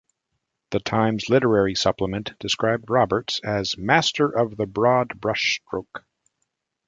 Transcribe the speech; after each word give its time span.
"The 0.71 0.79
Times 0.79 1.29
Literary 1.29 1.75
Supplement" 1.75 2.33
described 2.39 2.89
Roberts 2.89 3.39
as 3.43 3.77
"master 3.77 4.27
of 4.31 4.57
the 4.57 4.65
broad 4.65 5.21
brush-stroke". 5.21 6.03